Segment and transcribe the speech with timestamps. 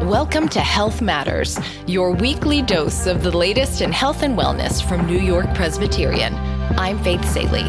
[0.00, 5.06] Welcome to Health Matters, your weekly dose of the latest in health and wellness from
[5.06, 6.34] New York Presbyterian.
[6.78, 7.64] I'm Faith Salie.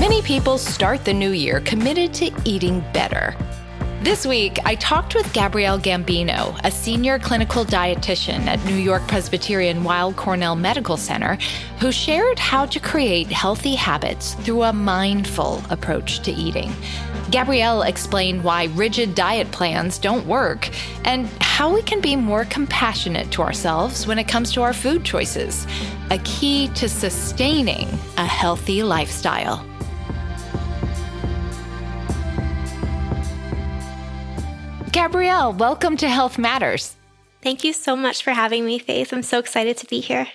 [0.00, 3.36] Many people start the new year committed to eating better.
[4.04, 9.82] This week, I talked with Gabrielle Gambino, a senior clinical dietitian at New York Presbyterian
[9.82, 11.38] Weill Cornell Medical Center,
[11.80, 16.70] who shared how to create healthy habits through a mindful approach to eating.
[17.30, 20.68] Gabrielle explained why rigid diet plans don't work
[21.06, 25.02] and how we can be more compassionate to ourselves when it comes to our food
[25.02, 25.66] choices,
[26.10, 29.64] a key to sustaining a healthy lifestyle.
[34.94, 36.94] Gabrielle, welcome to Health Matters.
[37.42, 39.12] Thank you so much for having me, Faith.
[39.12, 40.28] I'm so excited to be here.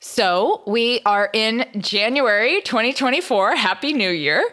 [0.00, 3.56] So, we are in January 2024.
[3.56, 4.46] Happy New Year.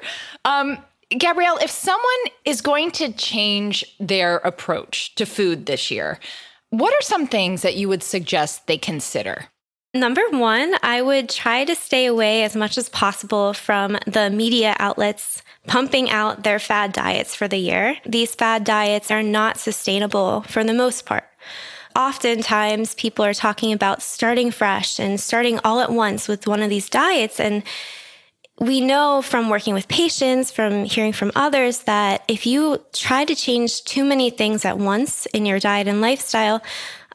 [0.45, 0.77] Um,
[1.09, 6.19] Gabrielle, if someone is going to change their approach to food this year,
[6.69, 9.47] what are some things that you would suggest they consider?
[9.93, 14.77] Number one, I would try to stay away as much as possible from the media
[14.79, 17.97] outlets pumping out their fad diets for the year.
[18.05, 21.25] These fad diets are not sustainable for the most part.
[21.95, 26.69] Oftentimes, people are talking about starting fresh and starting all at once with one of
[26.69, 27.39] these diets.
[27.39, 27.63] And
[28.59, 33.35] we know from working with patients, from hearing from others, that if you try to
[33.35, 36.61] change too many things at once in your diet and lifestyle,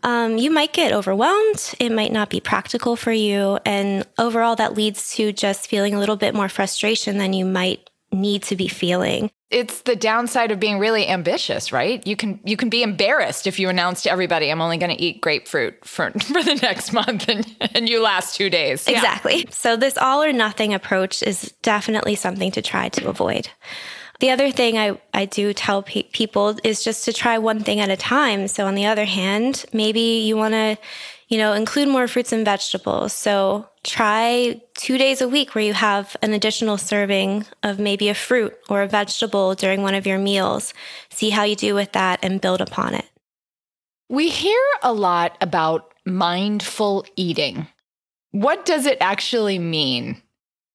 [0.03, 1.75] um, you might get overwhelmed.
[1.79, 3.58] It might not be practical for you.
[3.64, 7.89] And overall, that leads to just feeling a little bit more frustration than you might
[8.15, 9.31] need to be feeling.
[9.51, 12.05] It's the downside of being really ambitious, right?
[12.07, 15.01] You can you can be embarrassed if you announce to everybody I'm only going to
[15.01, 18.89] eat grapefruit for for the next month and and you last 2 days.
[18.89, 19.47] Exactly.
[19.51, 23.48] So this all or nothing approach is definitely something to try to avoid.
[24.20, 27.81] The other thing I, I do tell pe- people is just to try one thing
[27.81, 28.46] at a time.
[28.46, 30.79] So on the other hand, maybe you want to
[31.29, 33.13] you know, include more fruits and vegetables.
[33.13, 38.14] So try two days a week where you have an additional serving of maybe a
[38.14, 40.74] fruit or a vegetable during one of your meals.
[41.11, 43.05] See how you do with that and build upon it.
[44.08, 47.67] We hear a lot about mindful eating.
[48.33, 50.20] What does it actually mean?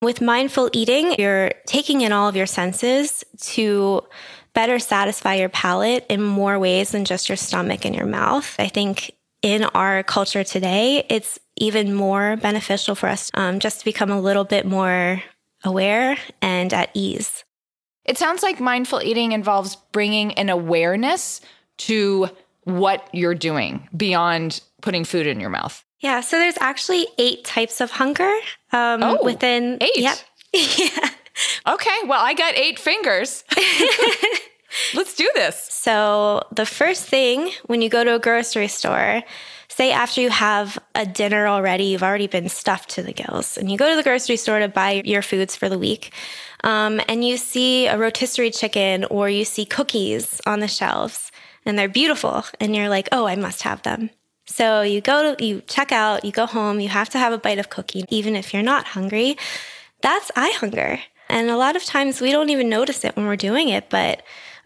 [0.02, 4.04] With mindful eating, you're taking in all of your senses to
[4.54, 8.56] better satisfy your palate in more ways than just your stomach and your mouth.
[8.58, 13.86] I think in our culture today, it's even more beneficial for us um, just to
[13.86, 15.22] become a little bit more
[15.64, 17.44] aware and at ease.
[18.06, 21.42] It sounds like mindful eating involves bringing an awareness
[21.80, 22.30] to
[22.64, 25.84] what you're doing beyond putting food in your mouth.
[26.00, 28.32] Yeah, so there's actually eight types of hunger
[28.72, 29.98] um, oh, within eight.
[29.98, 30.18] Yep.
[30.54, 31.10] yeah.
[31.68, 33.44] Okay, well, I got eight fingers.
[34.94, 35.62] Let's do this.
[35.72, 39.24] So, the first thing when you go to a grocery store,
[39.80, 43.72] say after you have a dinner already, you've already been stuffed to the gills, and
[43.72, 46.12] you go to the grocery store to buy your foods for the week,
[46.66, 51.32] um, and you see a rotisserie chicken or you see cookies on the shelves,
[51.66, 54.10] and they're beautiful, and you're like, oh, I must have them.
[54.48, 57.38] So you go to, you check out, you go home, you have to have a
[57.38, 59.38] bite of cookie, even if you're not hungry.
[60.02, 61.00] That's eye hunger.
[61.30, 64.24] And a lot of times we don't even notice it when we're doing it, but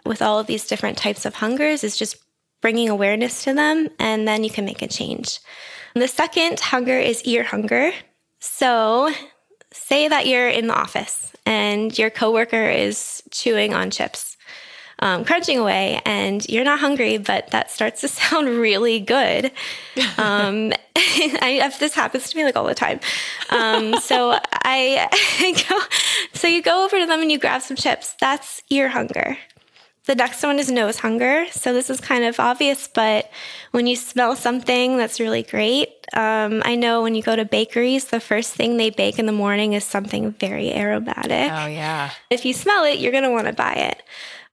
[0.07, 2.17] with all of these different types of hungers is just
[2.63, 5.39] bringing awareness to them, and then you can make a change.
[5.95, 7.91] The second hunger is ear hunger.
[8.39, 9.11] So,
[9.71, 14.37] say that you're in the office and your coworker is chewing on chips,
[14.99, 19.51] um, crunching away, and you're not hungry, but that starts to sound really good.
[20.17, 23.01] Um, I, this happens to me like all the time.
[23.49, 25.79] Um, so I, I go,
[26.33, 28.15] so you go over to them and you grab some chips.
[28.21, 29.37] That's ear hunger.
[30.05, 31.45] The next one is nose hunger.
[31.51, 33.31] So this is kind of obvious, but
[33.71, 38.05] when you smell something that's really great, um, I know when you go to bakeries,
[38.05, 41.51] the first thing they bake in the morning is something very aromatic.
[41.51, 42.11] Oh, yeah.
[42.29, 44.03] If you smell it, you're going to want to buy it.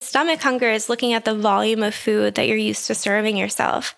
[0.01, 3.97] Stomach hunger is looking at the volume of food that you're used to serving yourself.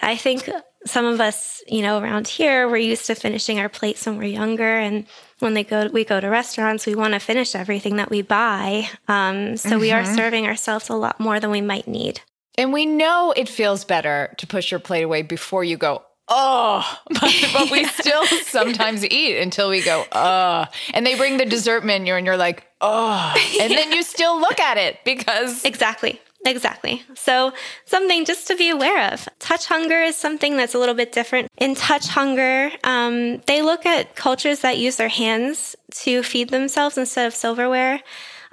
[0.00, 0.48] I think
[0.86, 4.24] some of us, you know, around here, we're used to finishing our plates when we're
[4.24, 4.78] younger.
[4.78, 5.06] And
[5.38, 8.88] when they go we go to restaurants we want to finish everything that we buy.
[9.06, 9.80] Um, so mm-hmm.
[9.80, 10.14] we are mm-hmm.
[10.14, 12.20] serving ourselves a lot more than we might need.
[12.56, 16.98] And we know it feels better to push your plate away before you go oh.
[17.08, 21.84] But, but we still sometimes eat until we go oh and they bring the dessert
[21.84, 27.02] menu and you're like oh and then you still look at it because exactly Exactly.
[27.14, 27.52] So,
[27.84, 29.28] something just to be aware of.
[29.38, 31.50] Touch hunger is something that's a little bit different.
[31.58, 36.96] In touch hunger, um, they look at cultures that use their hands to feed themselves
[36.96, 38.00] instead of silverware.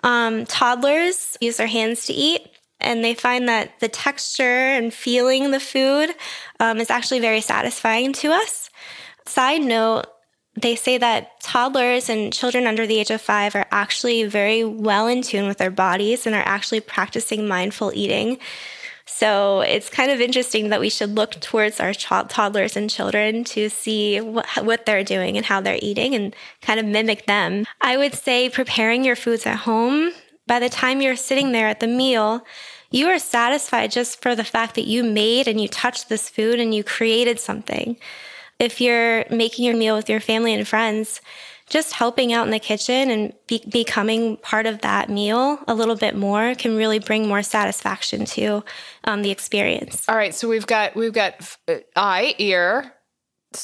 [0.03, 2.41] Um, toddlers use their hands to eat,
[2.81, 6.09] and they find that the texture and feeling the food
[6.59, 8.69] um, is actually very satisfying to us.
[9.25, 10.05] Side note,
[10.55, 15.07] they say that toddlers and children under the age of five are actually very well
[15.07, 18.37] in tune with their bodies and are actually practicing mindful eating.
[19.05, 23.69] So it's kind of interesting that we should look towards our toddlers and children to
[23.69, 27.65] see what, what they're doing and how they're eating and kind of mimic them.
[27.81, 30.11] I would say preparing your foods at home,
[30.47, 32.45] by the time you're sitting there at the meal,
[32.89, 36.59] you are satisfied just for the fact that you made and you touched this food
[36.59, 37.97] and you created something.
[38.59, 41.21] If you're making your meal with your family and friends,
[41.69, 45.95] just helping out in the kitchen and be- becoming part of that meal a little
[45.95, 48.63] bit more can really bring more satisfaction to
[49.03, 50.07] um, the experience.
[50.07, 52.93] All right, so we've got we've got uh, eye, ear,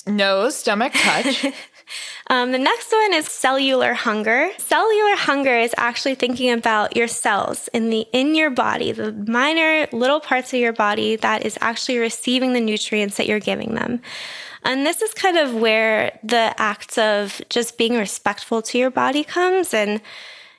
[0.07, 1.45] nose, stomach, touch.
[2.27, 4.49] um, the next one is cellular hunger.
[4.57, 9.87] Cellular hunger is actually thinking about your cells in the in your body, the minor
[9.91, 14.01] little parts of your body that is actually receiving the nutrients that you're giving them.
[14.63, 19.23] And this is kind of where the act of just being respectful to your body
[19.23, 20.01] comes and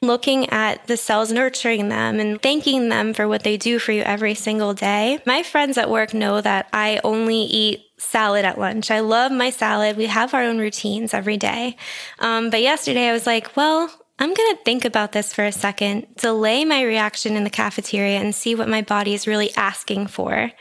[0.02, 4.02] looking at the cells, nurturing them, and thanking them for what they do for you
[4.02, 5.20] every single day.
[5.25, 8.90] My friends at work know that I only eat salad at lunch.
[8.90, 9.96] I love my salad.
[9.96, 11.76] We have our own routines every day.
[12.19, 15.52] Um, but yesterday I was like, well, I'm going to think about this for a
[15.52, 20.08] second, delay my reaction in the cafeteria, and see what my body is really asking
[20.08, 20.52] for.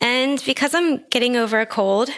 [0.00, 2.10] And because I'm getting over a cold,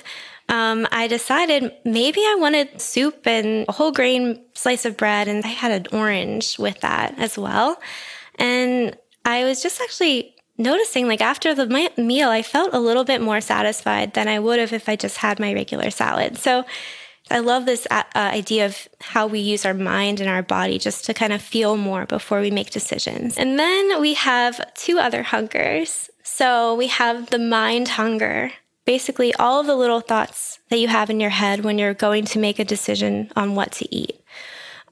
[0.49, 5.45] um, I decided maybe I wanted soup and a whole grain slice of bread, and
[5.45, 7.81] I had an orange with that as well.
[8.37, 13.21] And I was just actually noticing, like after the meal, I felt a little bit
[13.21, 16.37] more satisfied than I would have if I just had my regular salad.
[16.37, 16.65] So
[17.31, 20.79] I love this uh, uh idea of how we use our mind and our body
[20.79, 23.37] just to kind of feel more before we make decisions.
[23.37, 26.11] And then we have two other hungers.
[26.23, 28.53] So we have the mind hunger,
[28.85, 32.25] basically all of the little thoughts that you have in your head when you're going
[32.27, 34.21] to make a decision on what to eat.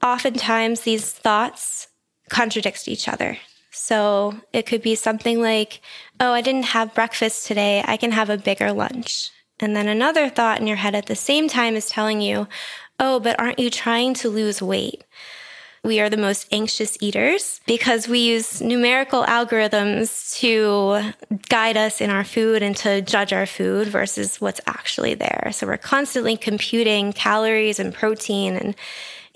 [0.03, 1.87] Oftentimes, these thoughts
[2.29, 3.37] contradict each other.
[3.77, 5.81] So it could be something like,
[6.19, 7.83] oh, I didn't have breakfast today.
[7.85, 9.29] I can have a bigger lunch.
[9.59, 12.47] And then another thought in your head at the same time is telling you,
[12.99, 15.03] oh, but aren't you trying to lose weight?
[15.87, 21.13] we are the most anxious eaters because we use numerical algorithms to
[21.47, 25.49] guide us in our food and to judge our food versus what's actually there.
[25.53, 28.75] So we're constantly computing calories and protein and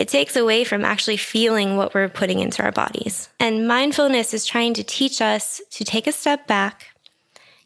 [0.01, 3.29] it takes away from actually feeling what we're putting into our bodies.
[3.39, 6.87] And mindfulness is trying to teach us to take a step back,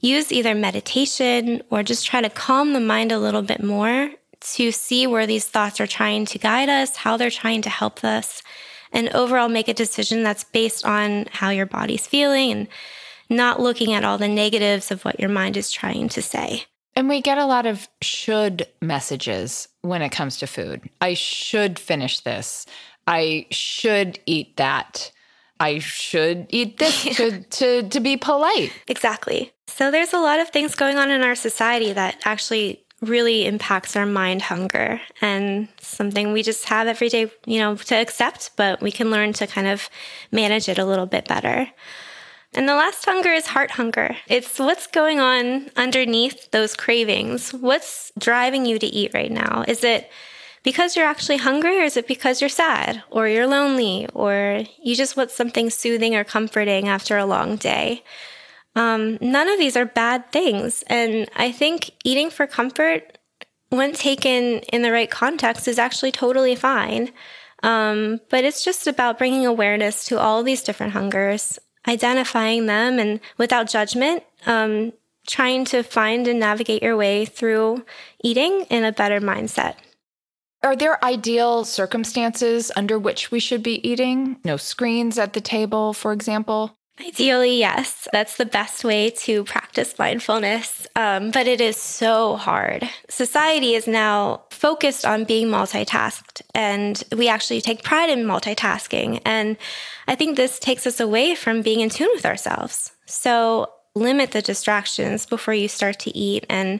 [0.02, 4.12] use either meditation or just try to calm the mind a little bit more
[4.56, 8.04] to see where these thoughts are trying to guide us, how they're trying to help
[8.04, 8.44] us,
[8.92, 12.68] and overall make a decision that's based on how your body's feeling and
[13.30, 16.66] not looking at all the negatives of what your mind is trying to say.
[16.96, 20.90] And we get a lot of should messages when it comes to food.
[21.02, 22.66] I should finish this.
[23.06, 25.12] I should eat that.
[25.60, 28.72] I should eat this to, to, to be polite.
[28.88, 29.52] Exactly.
[29.68, 33.96] So there's a lot of things going on in our society that actually really impacts
[33.96, 38.82] our mind hunger and something we just have every day, you know, to accept, but
[38.82, 39.90] we can learn to kind of
[40.32, 41.70] manage it a little bit better.
[42.56, 44.16] And the last hunger is heart hunger.
[44.28, 47.54] It's what's going on underneath those cravings.
[47.54, 49.66] What's driving you to eat right now?
[49.68, 50.10] Is it
[50.64, 54.96] because you're actually hungry or is it because you're sad or you're lonely or you
[54.96, 58.04] just want something soothing or comforting after a long day?
[58.76, 60.84] Um, none of these are bad things.
[60.88, 63.18] And I think eating for comfort,
[63.70, 67.12] when taken in the right context, is actually totally fine.
[67.64, 73.20] Um, but it's just about bringing awareness to all these different hungers, identifying them, and
[73.38, 74.94] without judgment, um,
[75.28, 77.86] trying to find and navigate your way through
[78.24, 79.76] eating in a better mindset.
[80.64, 84.38] Are there ideal circumstances under which we should be eating?
[84.44, 86.78] No screens at the table, for example?
[87.00, 88.08] Ideally, yes.
[88.14, 90.88] That's the best way to practice mindfulness.
[90.96, 92.90] Um, but it is so hard.
[93.10, 99.22] Society is now focused on being multitasked, and we actually take pride in multitasking.
[99.26, 99.58] And
[100.08, 102.92] I think this takes us away from being in tune with ourselves.
[103.06, 106.80] So limit the distractions before you start to eat and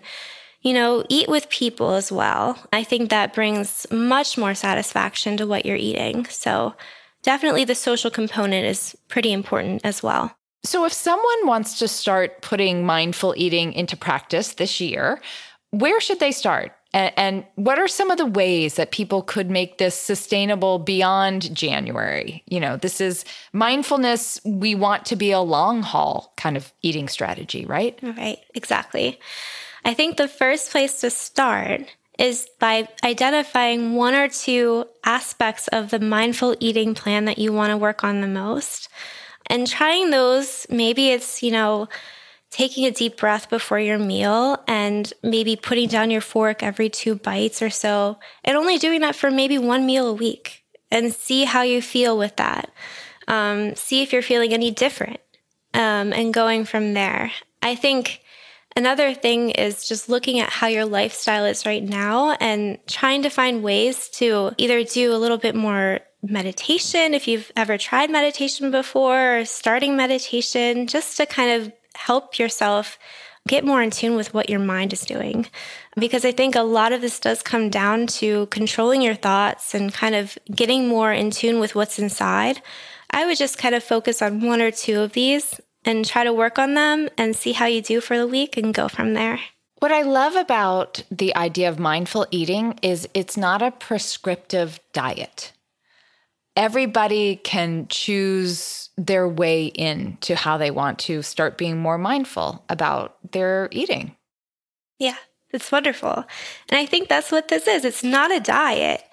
[0.62, 2.58] you know, eat with people as well.
[2.74, 6.26] I think that brings much more satisfaction to what you're eating.
[6.26, 6.74] So
[7.26, 10.34] definitely the social component is pretty important as well.
[10.64, 15.22] So, if someone wants to start putting mindful eating into practice this year,
[15.72, 16.72] where should they start?
[16.94, 21.54] And, and, what are some of the ways that people could make this sustainable beyond
[21.54, 22.44] January?
[22.48, 24.40] You know, this is mindfulness.
[24.46, 28.00] We want to be a long haul kind of eating strategy, right?
[28.02, 29.20] Right, exactly.
[29.84, 31.82] I think the first place to start
[32.18, 37.72] is by identifying one or two aspects of the mindful eating plan that you want
[37.72, 38.90] to work on the most
[39.48, 40.66] and trying those.
[40.70, 41.88] Maybe it's, you know,
[42.52, 47.16] taking a deep breath before your meal and maybe putting down your fork every two
[47.16, 51.44] bites or so, and only doing that for maybe one meal a week and see
[51.44, 52.72] how you feel with that.
[53.28, 55.20] Um, see if you're feeling any different
[55.74, 57.32] um, and going from there.
[57.62, 58.22] I think
[58.76, 63.30] another thing is just looking at how your lifestyle is right now and trying to
[63.30, 68.72] find ways to either do a little bit more meditation if you've ever tried meditation
[68.72, 72.98] before, or starting meditation, just to kind of help yourself
[73.48, 75.48] get more in tune with what your mind is doing.
[75.96, 79.94] Because I think a lot of this does come down to controlling your thoughts and
[79.94, 82.62] kind of getting more in tune with what's inside.
[83.12, 86.34] I would just kind of focus on one or two of these and try to
[86.34, 89.40] work on them and see how you do for the week and go from there.
[89.80, 95.52] What I love about the idea of mindful eating is it's not a prescriptive diet
[96.56, 102.64] everybody can choose their way in to how they want to start being more mindful
[102.70, 104.16] about their eating.
[105.00, 105.18] Yeah,
[105.52, 106.26] it's wonderful.
[106.70, 107.84] And I think that's what this is.
[107.84, 109.04] It's not a diet.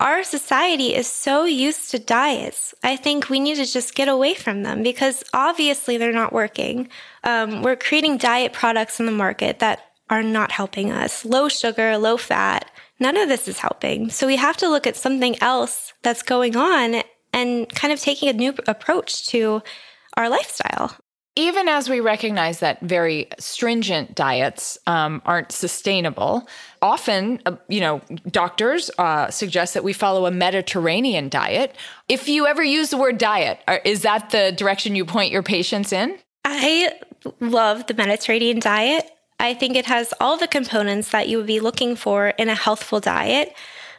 [0.00, 2.74] Our society is so used to diets.
[2.82, 6.88] I think we need to just get away from them because obviously they're not working.
[7.22, 11.96] Um, we're creating diet products in the market that are not helping us low sugar,
[11.96, 12.70] low fat
[13.00, 14.10] none of this is helping.
[14.10, 18.28] So we have to look at something else that's going on and kind of taking
[18.28, 19.62] a new approach to
[20.16, 20.96] our lifestyle.
[21.36, 26.46] Even as we recognize that very stringent diets um, aren't sustainable,
[26.80, 28.00] often, uh, you know,
[28.30, 31.74] doctors uh, suggest that we follow a Mediterranean diet.
[32.08, 35.92] If you ever use the word diet, is that the direction you point your patients
[35.92, 36.16] in?
[36.44, 36.92] I
[37.40, 39.10] love the Mediterranean diet.
[39.40, 42.54] I think it has all the components that you would be looking for in a
[42.54, 43.52] healthful diet.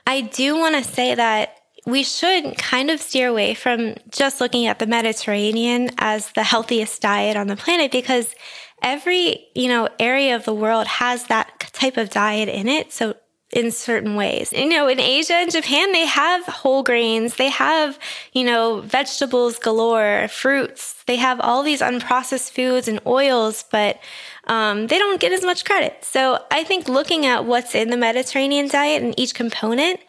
[0.07, 4.65] I do want to say that we should kind of steer away from just looking
[4.65, 8.33] at the Mediterranean as the healthiest diet on the planet because
[8.81, 12.91] every, you know, area of the world has that type of diet in it.
[12.91, 13.15] So
[13.55, 14.51] in certain ways.
[14.51, 17.97] You know, in Asia and Japan, they have whole grains, they have,
[18.33, 23.99] you know, vegetables galore, fruits, they have all these unprocessed foods and oils, but
[24.47, 26.03] um, they don't get as much credit.
[26.03, 30.01] So I think looking at what's in the Mediterranean diet and each component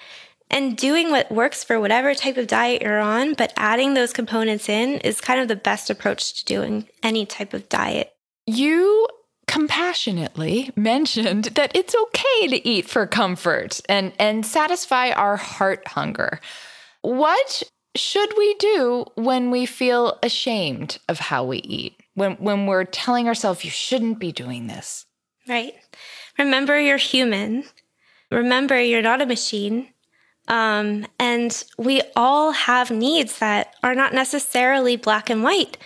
[0.50, 4.69] and doing what works for whatever type of diet you're on, but adding those components
[4.69, 8.12] in is kind of the best approach to doing any type of diet.
[8.47, 9.09] You
[9.47, 16.41] compassionately mentioned that it's okay to eat for comfort and, and satisfy our heart hunger.
[17.03, 17.62] What
[17.95, 22.00] should we do when we feel ashamed of how we eat?
[22.15, 25.07] When, when we're telling ourselves, you shouldn't be doing this?
[25.49, 25.75] Right.
[26.38, 27.65] Remember, you're human.
[28.31, 29.88] Remember, you're not a machine.
[30.49, 35.76] Um, and we all have needs that are not necessarily black and white.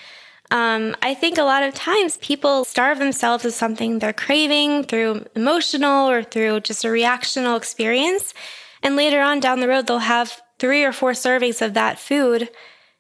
[0.51, 5.27] Um, I think a lot of times people starve themselves of something they're craving through
[5.37, 8.35] emotional or through just a reactional experience.
[8.83, 12.51] And later on down the road, they'll have three or four servings of that food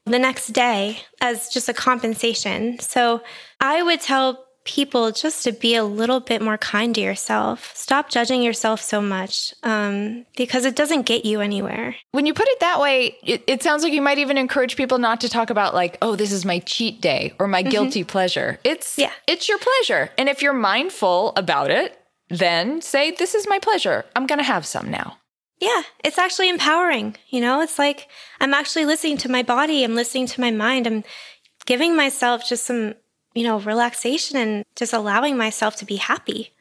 [0.07, 2.79] the next day as just a compensation.
[2.79, 3.23] So
[3.61, 7.73] I would tell people just to be a little bit more kind to yourself.
[7.75, 11.97] Stop judging yourself so much um, because it doesn't get you anywhere.
[12.13, 14.99] When you put it that way, it, it, sounds like you might even encourage people
[14.99, 17.71] not to talk about like, oh, this is my cheat day or my mm-hmm.
[17.71, 18.59] guilty pleasure.
[18.65, 21.99] It's yeah, it's your pleasure, and if you're mindful about it,
[22.29, 24.05] then say, this is my pleasure.
[24.15, 25.19] I'm going to have some now.
[25.59, 27.17] Yeah, it's actually empowering.
[27.29, 28.09] You know, it's like
[28.41, 31.05] I'm actually listening to my body, I'm listening to my mind, I'm
[31.67, 32.95] giving myself just some
[33.35, 36.53] you know, relaxation and just allowing myself to be happy.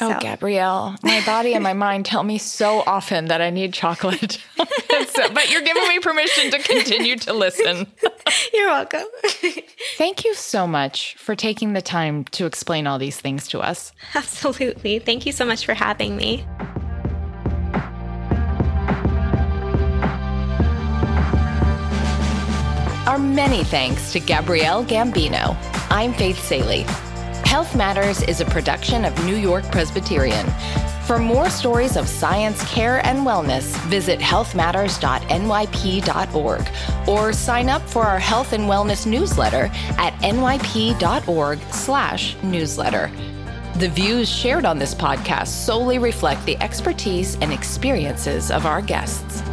[0.00, 0.16] Oh, so.
[0.16, 4.42] Oh, Gabrielle, my body and my mind tell me so often that I need chocolate.
[4.56, 7.86] so, but you're giving me permission to continue to listen.
[8.52, 9.04] you're welcome.
[9.96, 13.92] Thank you so much for taking the time to explain all these things to us.
[14.14, 14.98] Absolutely.
[14.98, 16.44] Thank you so much for having me.
[23.14, 25.56] Our many thanks to Gabrielle Gambino.
[25.88, 26.82] I'm Faith Salie.
[27.44, 30.48] Health Matters is a production of New York Presbyterian.
[31.06, 38.18] For more stories of science, care, and wellness, visit healthmatters.nyp.org or sign up for our
[38.18, 43.12] health and wellness newsletter at nyp.org/newsletter.
[43.78, 49.44] The views shared on this podcast solely reflect the expertise and experiences of our guests.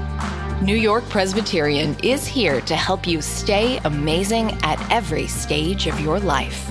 [0.61, 6.19] New York Presbyterian is here to help you stay amazing at every stage of your
[6.19, 6.70] life.